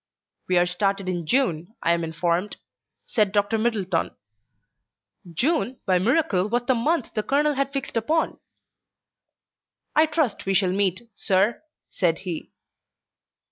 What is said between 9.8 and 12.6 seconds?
"I trust we shall meet, sir," said he.